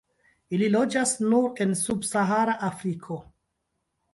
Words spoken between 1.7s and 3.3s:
subsahara Afriko.